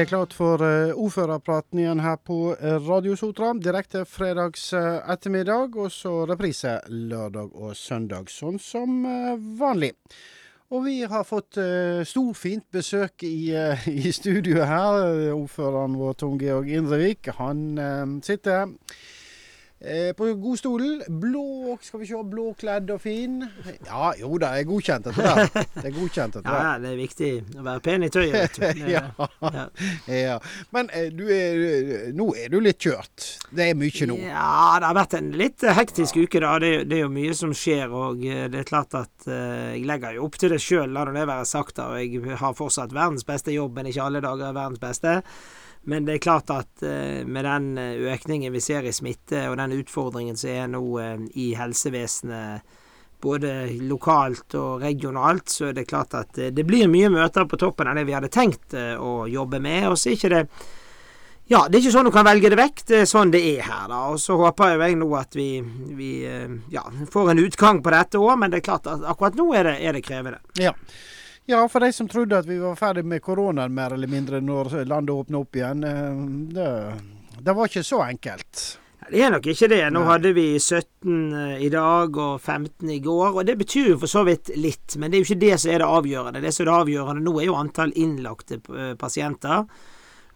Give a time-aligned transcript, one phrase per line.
[0.00, 2.54] Det er klart for uh, ordførerpraten igjen her på
[2.86, 3.50] Radio Sotra.
[3.60, 9.02] Direkte fredags uh, ettermiddag, og så reprise lørdag og søndag, sånn som
[9.60, 9.90] vanlig.
[10.72, 15.34] Og vi har fått uh, storfint besøk i, uh, i studio her.
[15.34, 18.72] Ordføreren vår, Tom Georg Indrevik, han uh, sitter
[19.80, 21.02] Eh, på godstolen.
[21.08, 23.38] Blå skal vi se, blåkledd og fin.
[23.86, 25.62] Ja, jo da, jeg er godkjent etter det.
[25.72, 28.58] Det er godkjent dette ja, det er viktig å være pen i tøyet,
[28.92, 29.06] ja.
[29.40, 29.64] ja.
[30.12, 30.34] ja.
[30.76, 33.24] Men eh, du er, nå er du litt kjørt.
[33.48, 34.18] Det er mye nå.
[34.20, 36.52] Ja, det har vært en litt hektisk uke, da.
[36.60, 39.86] Det, det, er jo mye som skjer, og eh, det er klart at uh, jeg
[39.88, 41.78] legger jo opp til det sjøl, la det være sagt.
[41.80, 41.88] da.
[41.96, 45.22] Jeg har fortsatt verdens beste jobb, men ikke alle dager er verdens beste.
[45.82, 49.56] Men det er klart at uh, med den eh, økningen vi ser i smitte, og
[49.60, 52.76] den utfordringen som er nå uh, i helsevesenet,
[53.20, 53.50] både
[53.84, 57.98] lokalt og regionalt, så er det klart at det blir mye møter på toppen av
[57.98, 59.90] det vi hadde tenkt å jobbe med.
[59.90, 60.40] Og så er ikke det
[61.52, 62.80] ja, det er ikke sånn du kan velge det vekk.
[62.88, 63.98] Det er sånn det er her, da.
[64.14, 65.50] Og så håper jeg nå at vi,
[65.98, 66.10] vi
[66.72, 69.68] ja, får en utgang på dette òg, men det er klart at akkurat nå er
[69.68, 70.40] det, er det krevende.
[70.56, 70.72] Ja.
[71.46, 74.84] Ja, for de som trodde at vi var ferdig med koronaen mer eller mindre når
[74.84, 75.84] landet åpna opp igjen.
[75.84, 76.20] Eh,
[76.54, 76.68] det,
[77.40, 78.64] det, var ikke så enkelt.
[79.10, 79.80] Det er nok ikke det.
[79.90, 80.10] Nå Nei.
[80.12, 83.40] hadde vi 17 eh, i dag og 15 i går.
[83.40, 85.72] Og det betyr jo for så vidt litt, men det er jo ikke det som
[85.72, 86.44] er det avgjørende.
[86.44, 89.66] Det som er det avgjørende nå, er jo antall innlagte eh, pasienter.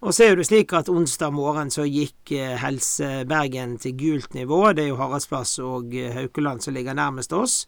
[0.05, 4.61] Og så er det slik at onsdag morgen så gikk Helse Bergen til gult nivå.
[4.77, 7.63] Det er jo Haraldsplass og Haukeland som ligger nærmest oss.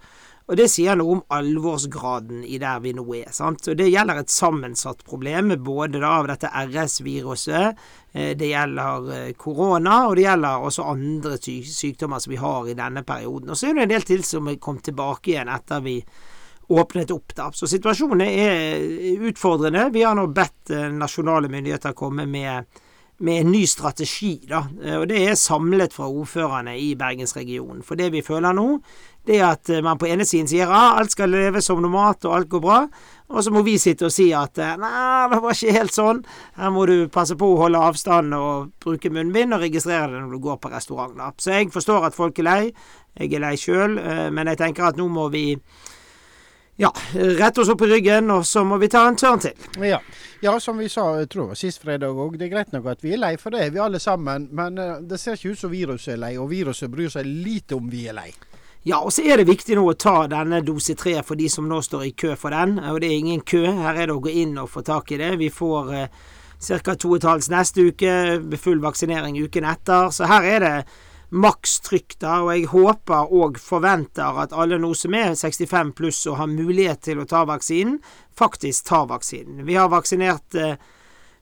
[0.47, 3.33] Og det sier noe om alvorsgraden i der vi nå er.
[3.34, 3.67] sant?
[3.67, 7.75] Og Det gjelder et sammensatt problem, både da av dette RS-viruset,
[8.14, 12.79] eh, det gjelder eh, korona, og det gjelder også andre sykdommer som vi har i
[12.79, 13.51] denne perioden.
[13.51, 15.98] Og så er det en del til som er kommet tilbake igjen etter vi
[16.69, 17.34] åpnet opp.
[17.36, 17.50] da.
[17.53, 19.89] Så situasjonen er utfordrende.
[19.95, 22.83] Vi har nå bedt eh, nasjonale myndigheter komme med
[23.18, 24.58] med en ny strategi, da.
[24.98, 27.80] Og det er samlet fra ordførerne i bergensregionen.
[27.80, 28.67] For det vi føler nå,
[29.27, 32.24] det er at eh, man på ene siden sier ja, alt skal leve som normalt,
[32.29, 32.79] og alt går bra.
[33.33, 34.92] Og så må vi sitte og si at eh, nei,
[35.33, 36.23] det var ikke helt sånn.
[36.61, 40.36] Her må du passe på å holde avstand og bruke munnbind, og registrere det når
[40.36, 41.17] du går på restaurant.
[41.19, 41.33] Da.
[41.42, 42.63] Så jeg forstår at folk er lei.
[43.17, 45.48] Jeg er lei sjøl, eh, men jeg tenker at nå må vi
[46.77, 49.69] ja, rett oss opp i ryggen, og så må vi ta en tørn til.
[49.81, 50.01] Ja.
[50.45, 50.59] ja.
[50.61, 53.23] som vi sa jeg tror sist fredag òg, det er greit nok at vi er
[53.23, 54.51] lei, for det er vi alle sammen.
[54.53, 54.77] Men
[55.09, 58.05] det ser ikke ut som viruset er lei, og viruset bryr seg lite om vi
[58.11, 58.31] er lei.
[58.87, 61.67] Ja, og så er det viktig nå å ta denne dose tre for de som
[61.67, 62.77] nå står i kø for den.
[62.93, 63.64] Og det er ingen kø.
[63.67, 65.33] Her er det å gå inn og få tak i det.
[65.41, 66.20] Vi får eh,
[66.63, 66.95] ca.
[66.95, 68.13] to og et halvt neste uke,
[68.45, 70.13] med full vaksinering uken etter.
[70.14, 70.77] Så her er det
[71.31, 72.41] maks trykk, da.
[72.45, 77.03] Og jeg håper og forventer at alle nå som er 65 pluss og har mulighet
[77.09, 77.98] til å ta vaksinen,
[78.37, 79.64] faktisk tar vaksinen.
[79.67, 80.77] Vi har vaksinert eh,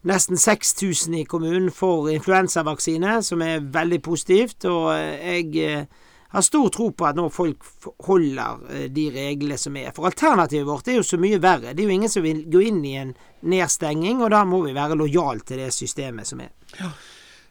[0.05, 4.65] nesten 6000 i kommunen for influensavaksine, som er veldig positivt.
[4.69, 7.65] Og eh, jeg eh, har stor tro på at nå folk
[8.07, 9.93] holder eh, de reglene som er.
[9.97, 11.73] For alternativet vårt er jo så mye verre.
[11.73, 13.15] Det er jo ingen som vil gå inn i en
[13.49, 16.53] nedstenging, og da må vi være lojal til det systemet som er.
[16.81, 16.93] Ja.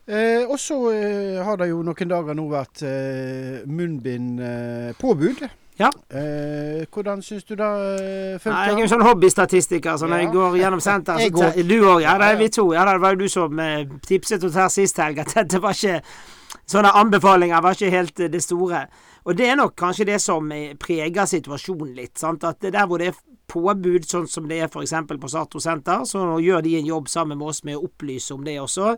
[0.07, 5.43] Eh, og så eh, har det jo noen dager nå vært eh, munnbindpåbud.
[5.47, 5.89] Eh, ja.
[6.11, 7.69] Eh, hvordan syns du det
[8.03, 8.43] eh.
[8.43, 10.25] Jeg er jo sånn hobbystatistiker, så når ja.
[10.25, 12.17] jeg går gjennom senteret Du òg, ja.
[12.19, 12.67] Det er vi to.
[12.75, 13.63] Ja, det var jo du som
[14.05, 16.01] tipset oss her sist helg at dette var ikke
[16.69, 18.85] sånne anbefalinger var ikke helt det store.
[19.23, 20.51] Og det er nok kanskje det som
[20.83, 22.17] preger situasjonen litt.
[22.19, 22.43] Sant?
[22.43, 23.21] At det der hvor det er
[23.51, 24.93] påbud, sånn som det er f.eks.
[25.07, 28.43] på Sato senter, så gjør de en jobb sammen med oss med å opplyse om
[28.45, 28.97] det også.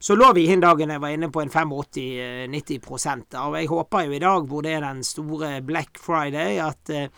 [0.00, 4.16] Så lå vi hin dagen jeg var inne på en 85-90 Og jeg håper jo
[4.16, 7.10] i dag, hvor det er den store Black Friday, at eh,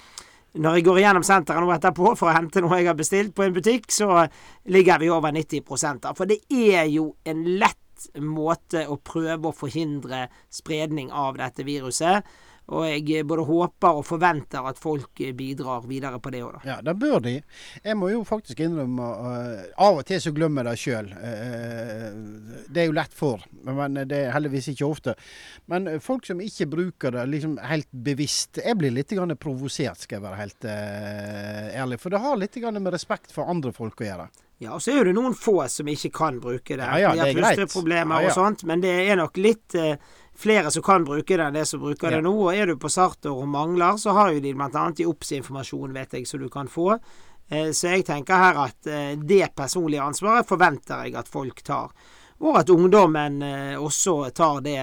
[0.58, 3.46] når jeg går igjennom senteret nå etterpå for å hente noe jeg har bestilt på
[3.46, 4.26] en butikk, så
[4.74, 10.26] ligger vi over 90% For det er jo en lett måte å prøve å forhindre
[10.50, 12.26] spredning av dette viruset.
[12.72, 16.94] Og jeg både håper og forventer at folk bidrar videre på det òg, Ja, det
[17.00, 17.34] bør de.
[17.84, 21.10] Jeg må jo faktisk innrømme uh, Av og til så glemmer jeg det sjøl.
[21.12, 25.16] Uh, eh, det er jo lett for, men det er heldigvis ikke ofte.
[25.70, 30.24] Men folk som ikke bruker det liksom helt bevisst Jeg blir litt provosert, skal jeg
[30.24, 32.00] være helt uh, ærlig.
[32.00, 34.30] For det har litt med respekt for andre folk å gjøre.
[34.62, 36.86] Ja, og så er det noen få som ikke kan bruke det.
[36.86, 38.18] Ja, ja, De har ja, ja.
[38.20, 39.96] og sånt, men det er nok litt eh,
[40.38, 42.18] flere som kan bruke det enn det som bruker ja.
[42.18, 42.32] det nå.
[42.46, 44.86] Og er du på Sartor og mangler, så har jo de bl.a.
[44.98, 46.96] i OBS-informasjon, vet jeg, som du kan få.
[47.52, 51.92] Eh, så jeg tenker her at eh, det personlige ansvaret forventer jeg at folk tar.
[52.42, 54.78] Og at ungdommen eh, også tar det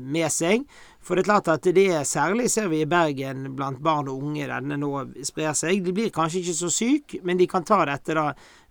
[0.00, 0.66] med seg.
[1.00, 4.48] For det er klart at det særlig ser vi i Bergen blant barn og unge
[4.50, 4.90] denne nå
[5.24, 5.80] sprer seg.
[5.86, 8.26] De blir kanskje ikke så syke, men de kan ta dette da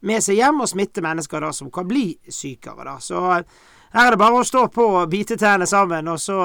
[0.06, 2.86] med seg hjem og smitte mennesker da som kan bli sykere.
[2.86, 3.00] da.
[3.01, 3.24] Så
[3.94, 6.39] her er det bare å stå på og bite tennene sammen, og så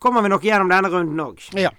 [0.00, 1.44] kommer vi nok gjennom denne runden òg.
[1.58, 1.72] Ja.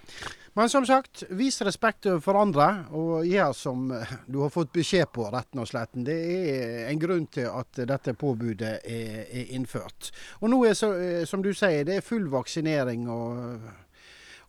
[0.54, 3.86] Men som sagt, vis respekt overfor andre, og gjør som
[4.28, 6.04] du har fått beskjed på, retten og sletten.
[6.04, 6.18] Det
[6.52, 10.12] er en grunn til at dette påbudet er, er innført.
[10.42, 10.92] Og nå er så,
[11.30, 13.64] som du sier, det er full vaksinering og,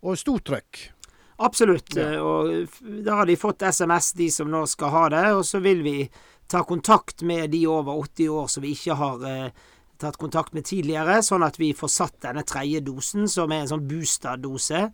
[0.02, 0.82] og stort trøkk.
[1.42, 1.94] Absolutt.
[1.94, 2.18] Ja.
[2.18, 2.66] Og
[3.06, 5.24] da har de fått SMS, de som nå skal ha det.
[5.38, 5.96] Og så vil vi
[6.50, 9.70] ta kontakt med de over 80 år som vi ikke har eh,
[10.02, 13.72] tatt kontakt med tidligere, sånn at vi får satt denne tredje dosen, som er en
[13.72, 14.86] sånn booster-dose.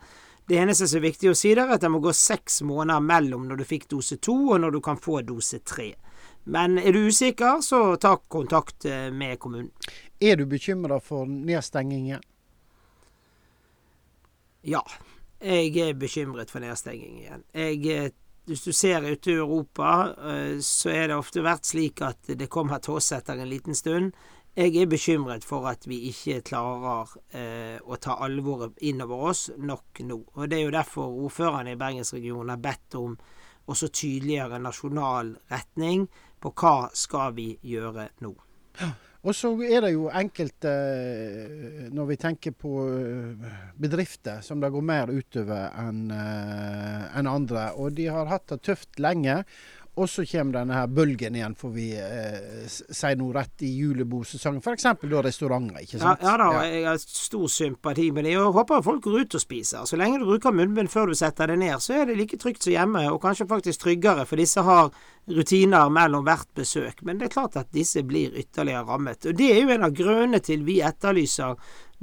[0.48, 3.04] Det eneste som er viktig å si der, er at det må gå seks måneder
[3.04, 5.90] mellom når du fikk dose to og når du kan få dose tre.
[6.48, 9.68] Men er du usikker, så ta kontakt eh, med kommunen.
[10.20, 12.24] Er du bekymra for nedstengingen?
[14.64, 14.80] Ja,
[15.44, 17.44] jeg er bekymret for nedstenging igjen.
[17.52, 18.08] Jeg, eh,
[18.48, 22.48] hvis du ser ute i Europa, eh, så er det ofte vært slik at det
[22.50, 24.16] kommer til oss etter en liten stund.
[24.58, 30.00] Jeg er bekymret for at vi ikke klarer eh, å ta alvoret innover oss nok
[30.02, 30.16] nå.
[30.34, 33.14] Og Det er jo derfor ordførerne i Bergensregionen har bedt om
[33.70, 36.08] også tydeligere nasjonal retning
[36.42, 38.34] på hva skal vi gjøre nå.
[39.26, 40.72] Og så er det jo enkelte,
[41.94, 47.72] når vi tenker på eh, bedrifter, som det går mer utover enn eh, en andre.
[47.78, 49.40] Og de har hatt det tøft lenge.
[49.98, 54.62] Og så kommer denne her bølgen igjen, får vi eh, si noe rett, i julebordsesongen.
[54.62, 54.86] F.eks.
[55.02, 56.22] da restauranter, ikke sant?
[56.22, 56.64] Ja, ja da, ja.
[56.72, 58.36] jeg har stor sympati med det.
[58.40, 59.84] Og håper folk går ut og spiser.
[59.88, 62.64] Så lenge du bruker munnbind før du setter det ned, så er det like trygt
[62.64, 64.92] som hjemme, og kanskje faktisk tryggere, for disse har
[65.28, 67.02] rutiner mellom hvert besøk.
[67.02, 69.26] Men det er klart at disse blir ytterligere rammet.
[69.28, 71.56] Og det er jo en av grunnene til vi etterlyser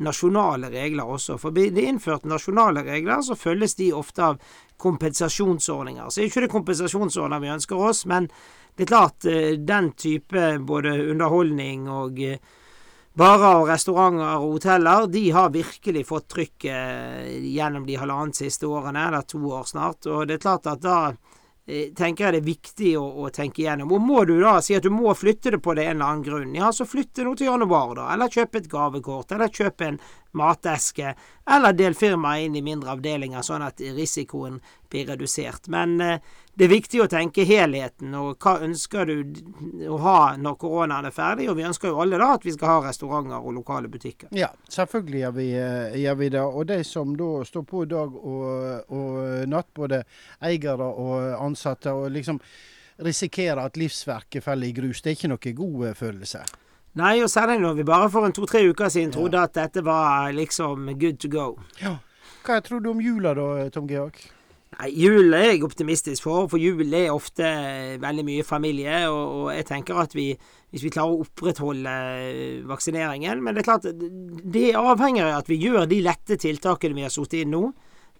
[0.06, 1.38] nasjonale regler også.
[1.39, 4.42] For blir det innført nasjonale regler, så følges de ofte av
[4.81, 6.10] kompensasjonsordninger.
[6.10, 8.27] Så er ikke det kompensasjonsordninger vi ønsker oss, men
[8.75, 12.42] det er klart eh, den type både underholdning og eh,
[13.16, 18.68] barer og restauranter og hoteller, de har virkelig fått trykket eh, gjennom de halvannet siste
[18.68, 20.10] årene, eller to år snart.
[20.12, 21.00] Og det er klart at da
[21.66, 23.94] tenker jeg det er viktig å, å, tenke igjennom.
[23.96, 26.26] Og må du da si at du må flytte det på det en eller annen
[26.26, 28.10] grunn, ja, så flytt det nå til januar, da.
[28.14, 30.00] Eller kjøp et gavekort, eller kjøp en
[30.38, 31.14] mateske,
[31.50, 34.60] eller del firmaet inn i mindre avdelinger, sånn at risikoen
[34.92, 35.70] blir redusert.
[35.72, 36.20] Men eh,
[36.56, 41.16] det er viktig å tenke helheten, og hva ønsker du å ha når koronaen er
[41.16, 41.50] ferdig?
[41.52, 44.32] Og vi ønsker jo alle da at vi skal ha restauranter og lokale butikker.
[44.36, 46.46] Ja, selvfølgelig gjør vi, eh, gjør vi det.
[46.46, 50.04] Og de som da står på dag og, og natt, både
[50.44, 52.40] eiere og ansatte, og liksom
[53.04, 56.46] risikerer at livsverket faller i grus, det er ikke noe god eh, følelse.
[56.95, 59.50] Nei, og særlig når vi bare for en to-tre uker siden trodde ja.
[59.50, 61.47] at dette var liksom good to go.
[61.81, 61.97] Ja.
[62.45, 64.19] Hva tror du om jula da, Tom Georg?
[64.75, 67.47] Nei, Jul er jeg optimistisk for, for jul er ofte
[68.01, 69.06] veldig mye familie.
[69.09, 70.30] Og, og, jeg tenker at vi,
[70.71, 71.95] hvis vi klarer å opprettholde
[72.69, 77.07] vaksineringen Men det er klart, det avhenger av at vi gjør de lette tiltakene vi
[77.07, 77.69] har satt inn nå.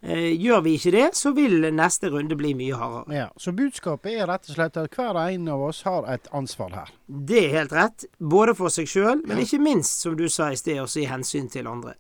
[0.06, 3.16] Eh, gjør vi ikke det, så vil neste runde bli mye hardere.
[3.16, 6.76] Ja, Så budskapet er rett og slett at hver en av oss har et ansvar
[6.78, 6.92] her.
[7.08, 8.06] Det er helt rett.
[8.20, 11.50] Både for seg sjøl, men ikke minst, som du sa i sted, også i hensyn
[11.50, 11.96] til andre.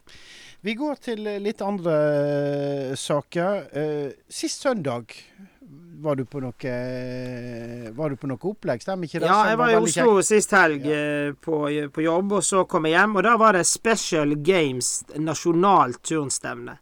[0.61, 1.95] Vi går til litt andre
[2.91, 3.67] uh, saker.
[4.29, 5.13] Sist søndag
[6.01, 6.71] var du på noe
[7.95, 9.29] Var du på noe opplegg, stemmer ikke det?
[9.29, 10.29] Ja, jeg var, var i Oslo kjekt.
[10.29, 11.33] sist helg ja.
[11.41, 11.59] på,
[11.93, 13.17] på, jobb, og så kom jeg hjem.
[13.17, 16.79] Og da var det Special Games nasjonalt turnstevne.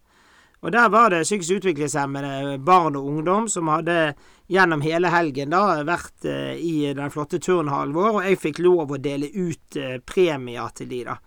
[0.63, 4.13] Og der var det psykisk utviklingshemmede barn og ungdom som hadde
[4.48, 8.93] gjennom hele helgen da vært eh, i den flotte turnhallen vår, og jeg fikk lov
[8.96, 11.17] å dele ut eh, premier til de da.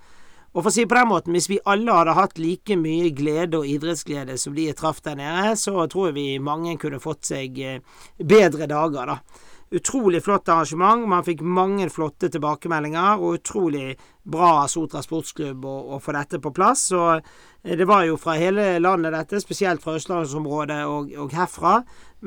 [0.56, 3.58] Og for å si på den måten, hvis vi alle hadde hatt like mye glede
[3.60, 7.60] og idrettsglede som de traff der nede, så tror jeg vi mange kunne fått seg
[7.60, 9.44] eh, bedre dager, da.
[9.70, 11.08] Utrolig flott arrangement.
[11.08, 16.38] Man fikk mange flotte tilbakemeldinger, og utrolig bra av Sotra sportsklubb å, å, få dette
[16.42, 16.84] på plass.
[16.92, 21.80] Så eh, det var jo fra hele landet, dette, spesielt fra østlandsområdet og, og herfra.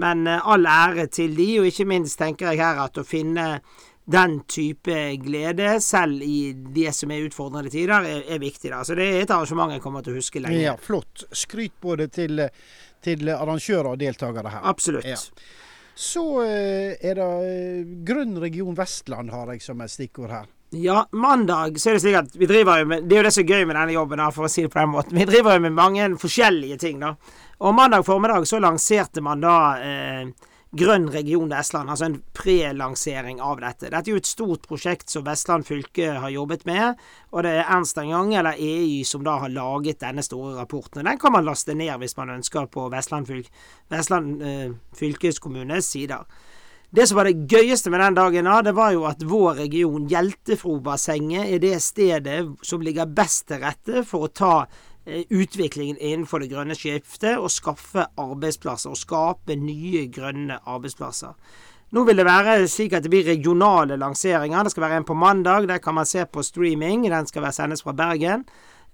[0.03, 3.47] Men eh, all ære til de, og ikke minst tenker jeg her at å finne
[4.09, 8.71] den type glede, selv i det som er utfordrende tider, er, er viktig.
[8.73, 8.81] da.
[8.83, 10.59] Så det er et arrangement jeg kommer til å huske lenge.
[10.59, 11.27] Ja, Flott.
[11.31, 12.41] Skryt både til,
[13.05, 14.63] til arrangører og deltakere her.
[14.73, 15.07] Absolutt.
[15.07, 15.19] Ja.
[15.99, 20.45] Så eh, er det eh, Grønn region Vestland har jeg som et stikkord her.
[20.71, 23.33] Ja, mandag så er det slik at vi driver jo med Det er jo det
[23.33, 25.17] som er gøy med denne jobben, for å si det på den måten.
[25.17, 27.15] Vi driver jo med mange forskjellige ting, da.
[27.59, 33.57] Og mandag formiddag så lanserte man da eh, Grønn region Vestland, altså en prelansering av
[33.63, 33.87] dette.
[33.89, 36.99] Dette er jo et stort prosjekt som Vestland fylke har jobbet med,
[37.33, 41.01] og det er Ernst Young, eller EY, som da har laget denne store rapporten.
[41.07, 43.49] Den kan man laste ned hvis man ønsker på Vestland, fylk
[43.89, 46.29] Vestland eh, fylkeskommunes sider.
[46.93, 50.07] Det som var det gøyeste med den dagen, da, det var jo at vår region,
[50.09, 54.53] Hjeltefrobassenget, er det stedet som ligger best til rette for å ta
[55.29, 58.93] utviklingen innenfor det grønne skiftet og skaffe arbeidsplasser.
[58.93, 61.35] Og skape nye grønne arbeidsplasser.
[61.89, 64.63] Nå vil det være slik at det blir regionale lanseringer.
[64.63, 65.67] Det skal være en på mandag.
[65.67, 67.07] Der kan man se på streaming.
[67.09, 68.45] Den skal være sendes fra Bergen.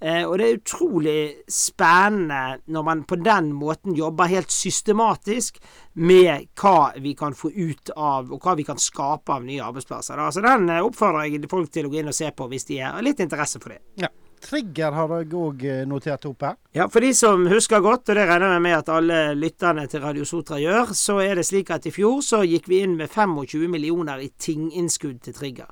[0.01, 5.61] Eh, og det er utrolig spennende når man på den måten jobber helt systematisk
[5.93, 10.19] med hva vi kan få ut av, og hva vi kan skape av nye arbeidsplasser.
[10.35, 12.81] Så den eh, oppfordrer jeg folk til å gå inn og se på hvis de
[12.83, 13.81] har litt interesse for det.
[14.03, 14.11] Ja.
[14.45, 16.57] Trigger har jeg òg eh, notert opp her.
[16.77, 20.03] Ja, for de som husker godt, og det regner jeg med at alle lytterne til
[20.05, 23.09] Radio Sotra gjør, så er det slik at i fjor så gikk vi inn med
[23.09, 25.71] 25 millioner i tinginnskudd til Trigger.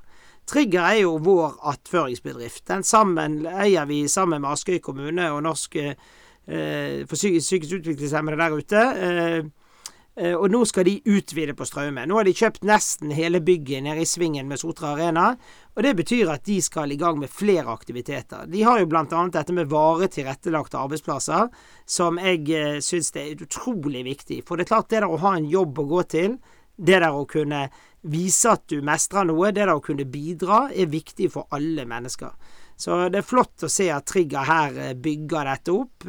[0.50, 2.66] Trigger er jo vår attføringsbedrift.
[2.68, 8.58] Den sammen eier vi sammen med Askøy kommune og Norsk eh, for psykisk utviklingshemmede der
[8.58, 8.82] ute.
[8.98, 9.46] Eh, eh,
[10.14, 12.04] og nå skal de utvide på Straume.
[12.06, 15.32] Nå har de kjøpt nesten hele bygget nede i svingen med Sotra Arena.
[15.74, 18.46] Og det betyr at de skal i gang med flere aktiviteter.
[18.46, 19.06] De har jo bl.a.
[19.34, 21.50] dette med varig tilrettelagte arbeidsplasser,
[21.86, 24.44] som jeg eh, syns er utrolig viktig.
[24.46, 26.38] For det er klart, det der å ha en jobb å gå til,
[26.78, 27.66] det der å kunne
[28.14, 32.36] vise at du mestrer noe, det der å kunne bidra, er viktig for alle mennesker.
[32.78, 36.06] Så det er flott å se at Trigger her eh, bygger dette opp.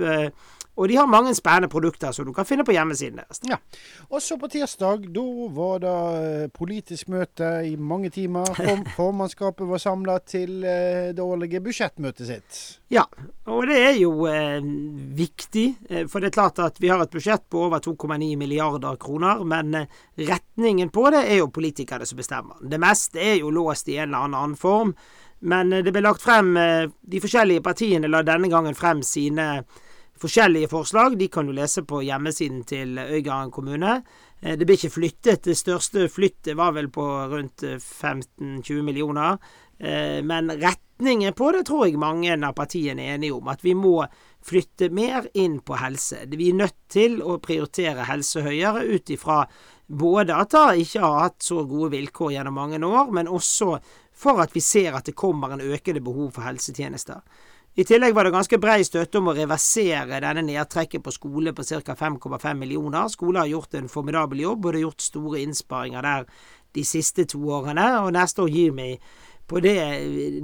[0.74, 3.40] Eh, og de har mange spennende produkter som du kan finne på hjemmesiden deres.
[3.48, 3.58] Ja.
[4.10, 8.46] Også på tirsdag, da var det eh, politisk møte i mange timer.
[8.58, 12.62] Form formannskapet var samla til eh, det årlige budsjettmøtet sitt.
[12.94, 13.04] Ja,
[13.50, 14.60] og det er jo eh,
[15.16, 15.66] viktig.
[15.88, 19.44] Eh, for det er klart at vi har et budsjett på over 2,9 milliarder kroner.
[19.44, 22.58] Men eh, retningen på det er jo politikerne som bestemmer.
[22.60, 24.94] Det meste er jo låst i en eller annen form.
[25.44, 29.64] Men det ble lagt frem De forskjellige partiene la denne gangen frem sine
[30.20, 31.18] forskjellige forslag.
[31.18, 34.02] De kan du lese på hjemmesiden til Øygarden kommune.
[34.40, 35.44] Eh, det blir ikke flyttet.
[35.44, 39.38] Det største flyttet var vel på rundt 15-20 millioner.
[39.78, 43.48] Eh, men retningen på det tror jeg mange av partiene er enige om.
[43.48, 44.04] At vi må
[44.44, 46.24] flytte mer inn på helse.
[46.28, 49.44] Vi er nødt til å prioritere helse høyere ut ifra
[49.86, 53.74] både at det ikke har hatt så gode vilkår gjennom mange år, men også
[54.14, 57.20] for at vi ser at det kommer en økende behov for helsetjenester.
[57.76, 61.64] I tillegg var det ganske brei støtte om å reversere denne nedtrekket på skole på
[61.66, 61.96] ca.
[61.98, 63.08] 5,5 millioner.
[63.10, 66.28] Skole har gjort en formidabel jobb, og det er gjort store innsparinger der
[66.74, 67.88] de siste to årene.
[68.04, 68.92] Og neste år gir vi
[69.50, 69.74] på det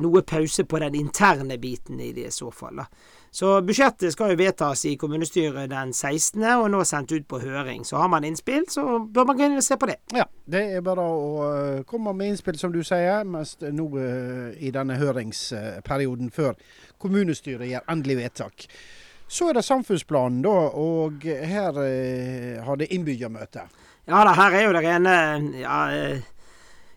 [0.03, 2.83] noe pause på den interne biten i det i så fall.
[2.83, 2.89] da.
[3.31, 7.85] Så budsjettet skal jo vedtas i kommunestyret den 16., og nå sendt ut på høring.
[7.87, 10.01] Så har man innspill, så bør man kunne se på det.
[10.17, 14.51] Ja, det er bare å uh, komme med innspill, som du sier, mest nå uh,
[14.59, 16.59] i denne høringsperioden før
[16.99, 18.67] kommunestyret gjør endelig vedtak.
[19.31, 23.63] Så er det samfunnsplanen, da, og her eh, har det innbyggermøte.
[24.11, 25.13] Ja da, her er jo det rene
[25.61, 26.25] ja, eh,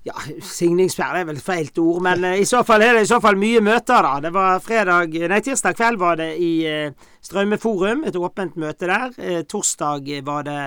[0.04, 3.12] ja, signingsferd er vel et feilt ord, men eh, i så fall er det i
[3.12, 4.18] så fall mye møter, da.
[4.26, 9.16] Det var fredag, nei, tirsdag kveld var det i Strømmeforum, Straumeforum, et åpent møte der.
[9.18, 10.60] Eh, torsdag var det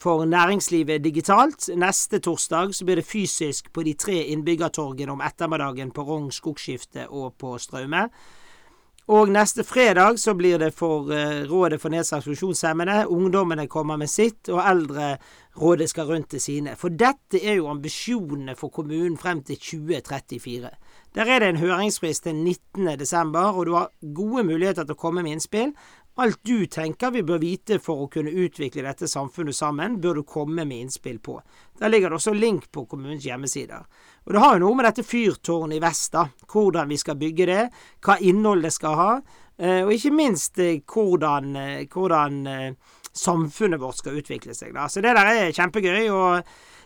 [0.00, 1.68] for næringslivet digitalt.
[1.78, 7.06] Neste torsdag så blir det fysisk på de tre innbyggertorgene om ettermiddagen på Rogn skogskifte
[7.08, 8.08] og på Straume.
[9.12, 13.02] Og neste fredag så blir det for uh, Rådet for nedsatt funksjonshemmede.
[13.12, 16.76] Ungdommene kommer med sitt, og Eldrerådet skal rundt til sine.
[16.80, 20.70] For dette er jo ambisjonene for kommunen frem til 2034.
[21.14, 22.40] Der er det en høringsfrist til
[22.80, 25.76] 19.12., og du har gode muligheter til å komme med innspill.
[26.16, 30.24] Alt du tenker vi bør vite for å kunne utvikle dette samfunnet sammen, bør du
[30.24, 31.40] komme med innspill på.
[31.78, 33.84] Der ligger det også link på kommunens hjemmesider.
[34.24, 36.26] Og det har jo noe med dette fyrtårnet i vest, da.
[36.48, 37.62] Hvordan vi skal bygge det,
[38.04, 39.08] hva innhold det skal ha,
[39.58, 42.38] eh, og ikke minst eh, hvordan, eh, hvordan
[43.14, 44.72] samfunnet vårt skal utvikle seg.
[44.74, 44.88] da.
[44.88, 46.08] Så det der er kjempegøy.
[46.10, 46.42] og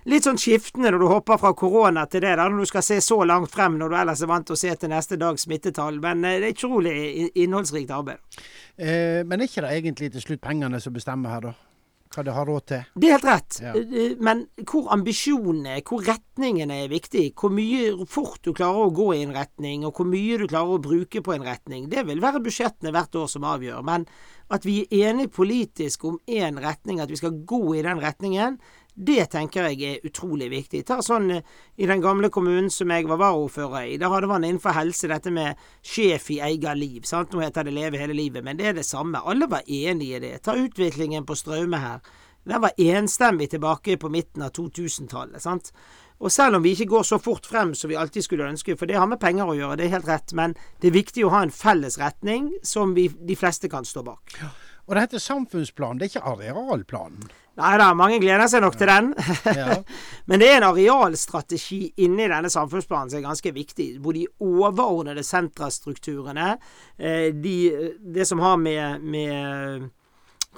[0.09, 3.01] litt sånn skiftende når du hopper fra korona til det, da, når du skal se
[3.05, 6.01] så langt frem når du ellers er vant til å se til neste dags smittetall.
[6.01, 6.97] Men det er utrolig
[7.35, 8.43] innholdsrikt arbeid.
[8.77, 11.68] Eh, men er ikke det egentlig til slutt pengene som bestemmer her, da?
[12.09, 12.87] Hva det har råd til?
[12.97, 13.59] Det er helt rett.
[13.63, 13.75] Ja.
[13.77, 18.95] Eh, men hvor ambisjonene er, hvor retningene er viktig, hvor mye fort du klarer å
[18.95, 22.07] gå i en retning, og hvor mye du klarer å bruke på en retning, det
[22.09, 23.85] vil være budsjettene hvert år som avgjør.
[23.87, 24.09] Men
[24.55, 28.57] at vi er enige politisk om én retning, at vi skal gå i den retningen,
[28.99, 30.81] det tenker jeg er utrolig viktig.
[30.87, 31.45] Ta sånn eh,
[31.79, 33.99] i den gamle kommunen som jeg var varaordfører i.
[34.01, 37.05] Da hadde man innenfor helse dette med sjef i eget liv.
[37.07, 37.31] Sant?
[37.31, 39.23] Nå heter det Leve hele livet, men det er det samme.
[39.23, 40.35] Alle var enige i det.
[40.43, 42.03] Ta utviklingen på Straume her.
[42.49, 45.43] Den var enstemmig tilbake på midten av 2000-tallet.
[45.43, 45.73] sant?
[46.19, 48.91] Og selv om vi ikke går så fort frem som vi alltid skulle ønske, for
[48.91, 51.35] det har med penger å gjøre, det er helt rett, men det er viktig å
[51.37, 54.35] ha en felles retning som vi, de fleste kan stå bak.
[54.41, 54.51] Ja.
[54.89, 57.29] Og det heter samfunnsplan, det er ikke arealplanen?
[57.59, 59.11] Nei da, mange gleder seg nok til den.
[59.57, 59.81] Ja.
[60.31, 63.89] Men det er en arealstrategi inni denne samfunnsplanen som er ganske viktig.
[64.05, 66.53] Hvor de overordnede sentrastrukturene,
[66.99, 67.57] eh, de,
[67.99, 69.89] det som har med, med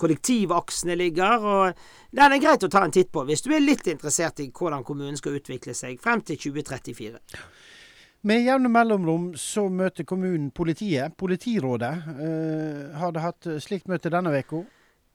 [0.00, 1.46] kollektivaksene ligger.
[1.46, 1.80] og
[2.12, 4.84] Den er greit å ta en titt på hvis du er litt interessert i hvordan
[4.84, 7.16] kommunen skal utvikle seg frem til 2034.
[8.28, 11.16] Med jevne mellomrom så møter kommunen politiet.
[11.16, 14.60] Politirådet eh, har det hatt slikt møte denne uka.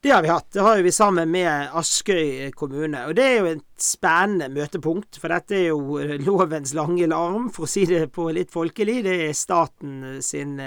[0.06, 0.52] Det har vi hatt.
[0.54, 3.08] Det har vi sammen med Askøy kommune.
[3.10, 5.98] Og det er jo et spennende møtepunkt, for dette er jo
[6.28, 9.00] lovens lange larm, for å si det på litt folkelig.
[9.08, 10.60] Det er staten sin,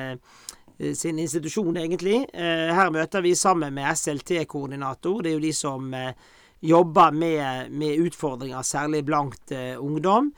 [0.74, 2.24] sin institusjon, egentlig.
[2.34, 5.20] Eh, her møter vi sammen med SLT-koordinator.
[5.22, 6.32] Det er jo de som eh,
[6.74, 10.32] jobber med, med utfordringer, særlig blant uh, ungdom.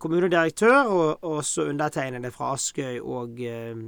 [0.00, 3.84] Kommunedirektør og også undertegnede fra Askøy og uh,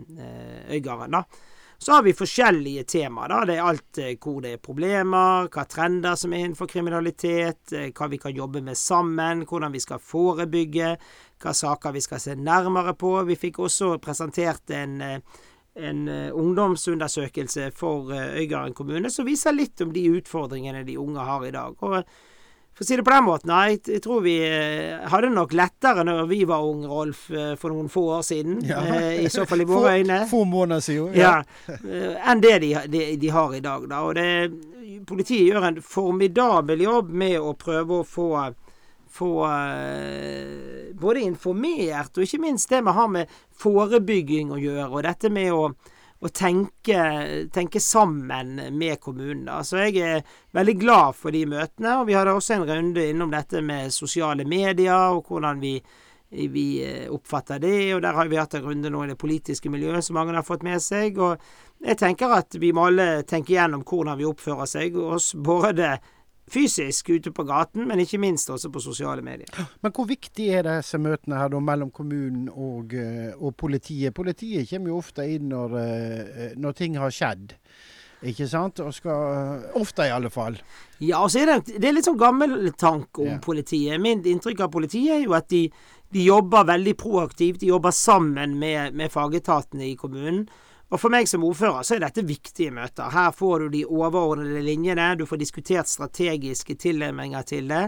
[0.69, 1.17] Øygarden.
[1.17, 1.49] da.
[1.80, 3.28] Så har vi forskjellige temaer.
[3.32, 3.44] da.
[3.49, 8.18] Det er alt hvor det er problemer, hva trender som er innenfor kriminalitet, hva vi
[8.20, 10.90] kan jobbe med sammen, hvordan vi skal forebygge,
[11.40, 13.14] hva saker vi skal se nærmere på.
[13.25, 15.00] Vi fikk også presentert en
[15.80, 21.46] en uh, ungdomsundersøkelse for Øygarden kommune som viser litt om de utfordringene de unge har
[21.46, 21.76] i dag.
[21.87, 22.02] Og
[22.80, 26.04] for å si det på den måten, jeg, jeg tror vi hadde hadde nok lettere
[26.06, 27.26] når vi var unge, Rolf,
[27.60, 28.62] for noen få år siden.
[28.64, 28.80] Ja.
[29.20, 30.22] I så fall i våre øyne.
[30.30, 31.34] Få måneder siden, ja.
[31.68, 33.84] ja enn det de, de, de, har i dag.
[33.90, 34.00] Da.
[34.08, 38.32] Og det, politiet gjør en formidabel jobb med å prøve å få
[39.10, 39.30] få
[41.02, 45.50] både informert, og ikke minst det vi har med forebygging å gjøre, og dette med
[45.52, 45.64] å,
[46.21, 47.00] å tenke,
[47.53, 49.47] tenke, sammen med kommunen.
[49.49, 49.62] Da.
[49.65, 50.23] Så jeg er
[50.57, 54.45] veldig glad for de møtene, og vi hadde også en runde innom dette med sosiale
[54.45, 55.79] medier, og hvordan vi,
[56.53, 59.73] vi eh, oppfatter det, og der har vi hatt en runde nå i det politiske
[59.73, 61.19] miljøet som mange har fått med seg.
[61.19, 61.41] og
[61.81, 65.95] jeg tenker at vi må alle tenke igjennom hvordan vi oppfører seg, oss både
[66.50, 69.49] fysisk ute på gaten, men ikke minst også på sosiale medier.
[69.82, 74.15] Men hvor viktig er disse møtene her da mellom kommunen og, eh, og politiet?
[74.17, 77.56] Politiet kommer jo ofte inn når, eh, når ting har skjedd.
[78.21, 78.80] Ikke sant?
[78.84, 80.58] Og skal, ofte, i alle fall.
[81.00, 83.39] Ja, og så er det, det er litt sånn gammeltank om ja.
[83.41, 84.00] politiet.
[84.02, 85.63] Mitt inntrykk av politiet er jo at de,
[86.13, 87.63] de jobber veldig proaktivt.
[87.63, 90.45] De jobber sammen med, med fagetatene i kommunen.
[90.91, 93.13] Og For meg som ordfører så er dette viktige møter.
[93.15, 97.85] Her får du de overordnede linjene, du får diskutert strategiske tilnærminger til det.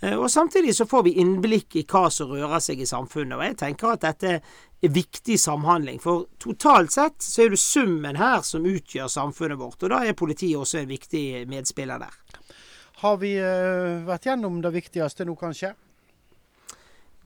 [0.00, 3.36] Eh, og Samtidig så får vi innblikk i hva som rører seg i samfunnet.
[3.36, 6.00] Og Jeg tenker at dette er viktig samhandling.
[6.00, 9.82] For totalt sett så er det summen her som utgjør samfunnet vårt.
[9.82, 12.16] Og da er politiet også en viktig medspiller der.
[13.02, 15.74] Har vi uh, vært gjennom det viktigste nå, kanskje?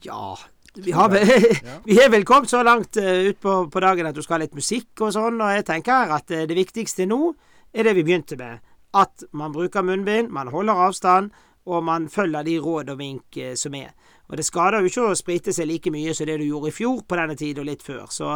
[0.05, 0.35] Ja,
[0.75, 1.13] vi, har,
[1.89, 4.45] vi er vel kommet så langt uh, ut på, på, dagen at du skal ha
[4.45, 7.33] litt musikk og sånn, og jeg tenker at uh, det viktigste nå
[7.73, 8.63] er det vi begynte med.
[8.97, 11.33] At man bruker munnbind, man holder avstand,
[11.69, 13.93] og man følger de råd og vink uh, som er.
[14.33, 16.75] Og det skader jo ikke å sprite seg like mye som det du gjorde i
[16.75, 18.07] fjor på denne tid og litt før.
[18.09, 18.31] Så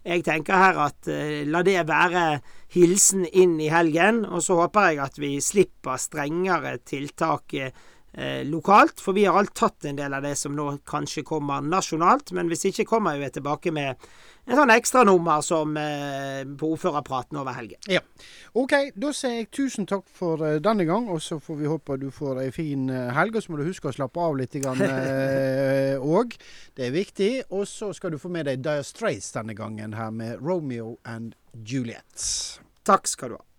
[0.00, 1.10] jeg tenker her at
[1.44, 2.22] la det være
[2.72, 7.74] hilsen inn i helgen, og så håper jeg at vi slipper strengere tiltak eh,
[8.44, 9.00] lokalt.
[9.00, 12.34] For vi har alt tatt en del av det som nå kanskje kommer nasjonalt.
[12.36, 13.96] Men hvis ikke kommer vi tilbake med
[14.42, 17.78] en sånn ekstranummer som eh, på ordførerpraten over helgen.
[17.90, 18.00] Ja.
[18.58, 21.06] OK, da sier jeg tusen takk for uh, denne gang.
[21.14, 23.38] Og så får vi håpe du får ei en fin uh, helg.
[23.38, 24.82] Og så må du huske å slappe av litt òg.
[26.02, 26.26] Uh,
[26.76, 27.30] det er viktig.
[27.54, 31.36] Og så skal du få med deg Dyer Straits denne gangen her med Romeo and
[31.52, 32.26] Juliet.
[32.86, 33.51] Takk skal du ha.